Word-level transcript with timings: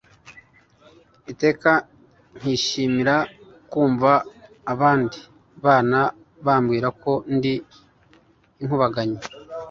iteka 1.31 1.71
nkishimira 2.37 3.15
kumva 3.71 4.11
abandi 4.73 5.19
bana 5.63 5.99
bambwira 6.45 6.87
ko 7.01 7.11
ndi 7.35 7.53
inkubaganyi 8.61 9.19